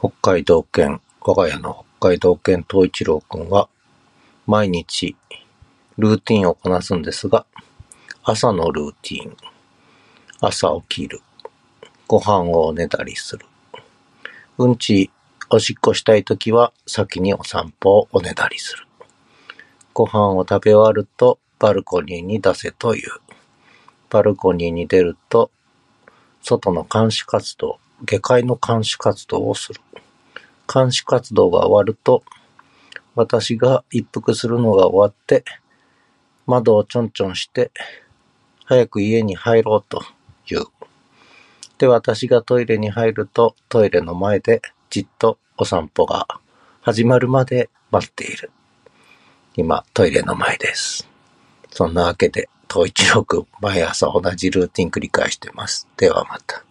[0.00, 3.68] 北海道犬、我が家の北海道犬東一郎くんは、
[4.46, 5.16] 毎日、
[5.96, 7.46] ルーティンをこなすんですが、
[8.22, 9.36] 朝のルーティン、
[10.40, 11.20] 朝起きる、
[12.06, 13.44] ご飯を寝たりする、
[14.58, 15.10] うんち、
[15.50, 18.86] おしっこしたいときは先にお散歩をおねだりする。
[19.94, 23.10] ご飯を食べ終わるとバルコニーに出せという。
[24.10, 25.50] バルコニーに出ると、
[26.40, 29.80] 外の監視活動、下界の監視活動をする。
[30.72, 32.22] 監視活動が終わると、
[33.14, 35.44] 私が一服するのが終わって、
[36.46, 37.72] 窓をちょんちょんして、
[38.64, 40.02] 早く家に入ろうと
[40.46, 40.66] 言う。
[41.78, 46.26] で、私がトイレに入ると、トイレの前でじっとお散歩が
[46.82, 48.50] 始まるまで待っている。
[49.56, 51.08] 今、トイレの前です。
[51.70, 55.88] そんなわけで、東一郎くん、毎朝同じルーティン繰り返してます。
[55.96, 56.67] ではまた。